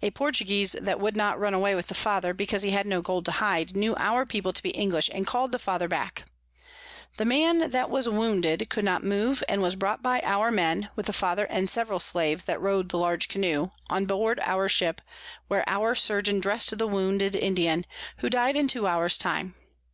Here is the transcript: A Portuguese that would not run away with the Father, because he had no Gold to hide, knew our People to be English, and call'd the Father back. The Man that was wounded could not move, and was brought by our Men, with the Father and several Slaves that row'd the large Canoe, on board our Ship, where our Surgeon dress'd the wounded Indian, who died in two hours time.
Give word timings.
A 0.00 0.08
Portuguese 0.12 0.72
that 0.80 0.98
would 1.00 1.14
not 1.18 1.38
run 1.38 1.52
away 1.52 1.74
with 1.74 1.88
the 1.88 1.94
Father, 1.94 2.32
because 2.32 2.62
he 2.62 2.70
had 2.70 2.86
no 2.86 3.02
Gold 3.02 3.26
to 3.26 3.32
hide, 3.32 3.76
knew 3.76 3.94
our 3.98 4.24
People 4.24 4.54
to 4.54 4.62
be 4.62 4.70
English, 4.70 5.10
and 5.12 5.26
call'd 5.26 5.52
the 5.52 5.58
Father 5.58 5.86
back. 5.86 6.24
The 7.18 7.26
Man 7.26 7.70
that 7.70 7.90
was 7.90 8.08
wounded 8.08 8.70
could 8.70 8.86
not 8.86 9.04
move, 9.04 9.44
and 9.50 9.60
was 9.60 9.76
brought 9.76 10.02
by 10.02 10.22
our 10.24 10.50
Men, 10.50 10.88
with 10.96 11.04
the 11.04 11.12
Father 11.12 11.44
and 11.44 11.68
several 11.68 12.00
Slaves 12.00 12.46
that 12.46 12.58
row'd 12.58 12.88
the 12.88 12.96
large 12.96 13.28
Canoe, 13.28 13.68
on 13.90 14.06
board 14.06 14.40
our 14.44 14.66
Ship, 14.66 14.98
where 15.48 15.62
our 15.68 15.94
Surgeon 15.94 16.40
dress'd 16.40 16.78
the 16.78 16.86
wounded 16.88 17.36
Indian, 17.36 17.84
who 18.20 18.30
died 18.30 18.56
in 18.56 18.66
two 18.66 18.86
hours 18.86 19.18
time. 19.18 19.54